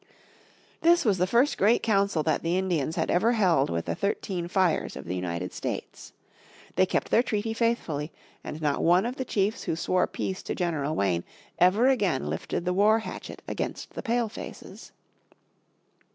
[0.81, 4.47] This was the first great council that the Indians had ever held with the "thirteen
[4.47, 6.11] fires" of the United States.
[6.75, 8.11] They kept their treaty faithfully,
[8.43, 11.23] and not one of the chiefs who swore peace to General Wayne
[11.59, 14.91] ever again lifted the war hatchet against the Pale faces.